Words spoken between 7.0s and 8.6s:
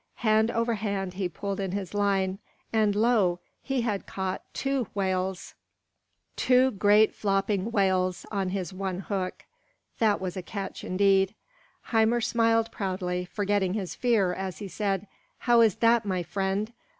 flopping whales on